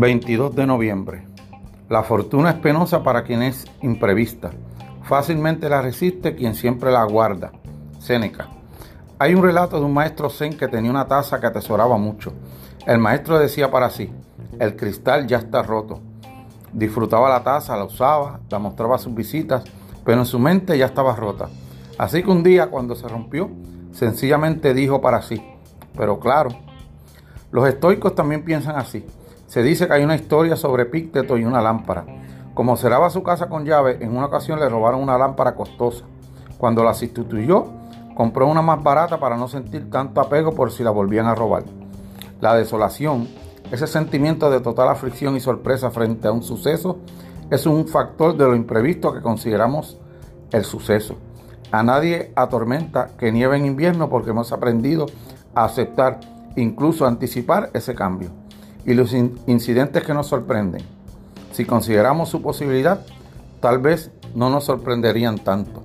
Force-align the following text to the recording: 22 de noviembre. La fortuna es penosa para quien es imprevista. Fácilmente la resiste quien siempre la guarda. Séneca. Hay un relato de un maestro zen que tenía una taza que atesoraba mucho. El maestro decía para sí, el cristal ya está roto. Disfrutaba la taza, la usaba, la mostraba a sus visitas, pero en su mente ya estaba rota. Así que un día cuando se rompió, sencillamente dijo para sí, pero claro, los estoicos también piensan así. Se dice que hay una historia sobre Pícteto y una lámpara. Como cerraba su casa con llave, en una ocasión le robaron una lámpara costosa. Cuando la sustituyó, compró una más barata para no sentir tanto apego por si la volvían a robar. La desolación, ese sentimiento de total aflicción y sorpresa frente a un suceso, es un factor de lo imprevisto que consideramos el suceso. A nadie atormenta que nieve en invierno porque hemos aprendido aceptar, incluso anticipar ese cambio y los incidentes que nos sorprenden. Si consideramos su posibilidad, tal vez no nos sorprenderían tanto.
22 0.00 0.56
de 0.56 0.66
noviembre. 0.66 1.26
La 1.90 2.02
fortuna 2.02 2.50
es 2.50 2.56
penosa 2.56 3.02
para 3.02 3.22
quien 3.22 3.42
es 3.42 3.66
imprevista. 3.82 4.50
Fácilmente 5.02 5.68
la 5.68 5.82
resiste 5.82 6.34
quien 6.34 6.54
siempre 6.54 6.90
la 6.90 7.04
guarda. 7.04 7.52
Séneca. 7.98 8.48
Hay 9.18 9.34
un 9.34 9.42
relato 9.42 9.78
de 9.78 9.84
un 9.84 9.92
maestro 9.92 10.30
zen 10.30 10.56
que 10.56 10.68
tenía 10.68 10.90
una 10.90 11.06
taza 11.06 11.38
que 11.38 11.48
atesoraba 11.48 11.98
mucho. 11.98 12.32
El 12.86 12.98
maestro 12.98 13.38
decía 13.38 13.70
para 13.70 13.90
sí, 13.90 14.10
el 14.58 14.74
cristal 14.74 15.26
ya 15.26 15.36
está 15.36 15.62
roto. 15.62 16.00
Disfrutaba 16.72 17.28
la 17.28 17.42
taza, 17.42 17.76
la 17.76 17.84
usaba, 17.84 18.40
la 18.48 18.58
mostraba 18.58 18.94
a 18.94 18.98
sus 18.98 19.14
visitas, 19.14 19.64
pero 20.02 20.20
en 20.20 20.26
su 20.26 20.38
mente 20.38 20.78
ya 20.78 20.86
estaba 20.86 21.14
rota. 21.14 21.50
Así 21.98 22.22
que 22.22 22.30
un 22.30 22.42
día 22.42 22.70
cuando 22.70 22.94
se 22.94 23.06
rompió, 23.06 23.50
sencillamente 23.92 24.72
dijo 24.72 25.02
para 25.02 25.20
sí, 25.20 25.42
pero 25.96 26.20
claro, 26.20 26.50
los 27.50 27.68
estoicos 27.68 28.14
también 28.14 28.44
piensan 28.44 28.76
así. 28.76 29.04
Se 29.46 29.62
dice 29.62 29.86
que 29.86 29.94
hay 29.94 30.04
una 30.04 30.14
historia 30.14 30.54
sobre 30.54 30.86
Pícteto 30.86 31.36
y 31.36 31.44
una 31.44 31.60
lámpara. 31.60 32.04
Como 32.54 32.76
cerraba 32.76 33.10
su 33.10 33.22
casa 33.22 33.48
con 33.48 33.64
llave, 33.64 33.98
en 34.00 34.16
una 34.16 34.26
ocasión 34.26 34.60
le 34.60 34.68
robaron 34.68 35.02
una 35.02 35.18
lámpara 35.18 35.54
costosa. 35.54 36.04
Cuando 36.58 36.84
la 36.84 36.94
sustituyó, 36.94 37.66
compró 38.14 38.46
una 38.46 38.62
más 38.62 38.82
barata 38.82 39.18
para 39.18 39.36
no 39.36 39.48
sentir 39.48 39.90
tanto 39.90 40.20
apego 40.20 40.54
por 40.54 40.70
si 40.70 40.84
la 40.84 40.90
volvían 40.90 41.26
a 41.26 41.34
robar. 41.34 41.64
La 42.40 42.54
desolación, 42.54 43.28
ese 43.72 43.86
sentimiento 43.86 44.50
de 44.50 44.60
total 44.60 44.88
aflicción 44.88 45.36
y 45.36 45.40
sorpresa 45.40 45.90
frente 45.90 46.28
a 46.28 46.32
un 46.32 46.42
suceso, 46.42 46.98
es 47.50 47.66
un 47.66 47.88
factor 47.88 48.36
de 48.36 48.44
lo 48.44 48.54
imprevisto 48.54 49.12
que 49.12 49.22
consideramos 49.22 49.98
el 50.52 50.64
suceso. 50.64 51.16
A 51.72 51.82
nadie 51.82 52.32
atormenta 52.36 53.10
que 53.16 53.32
nieve 53.32 53.56
en 53.56 53.66
invierno 53.66 54.08
porque 54.08 54.30
hemos 54.30 54.52
aprendido 54.52 55.06
aceptar, 55.54 56.20
incluso 56.56 57.06
anticipar 57.06 57.70
ese 57.74 57.94
cambio 57.94 58.30
y 58.84 58.94
los 58.94 59.12
incidentes 59.12 60.02
que 60.04 60.14
nos 60.14 60.26
sorprenden. 60.26 60.82
Si 61.52 61.64
consideramos 61.64 62.28
su 62.28 62.42
posibilidad, 62.42 63.04
tal 63.60 63.78
vez 63.78 64.10
no 64.34 64.50
nos 64.50 64.64
sorprenderían 64.64 65.38
tanto. 65.38 65.82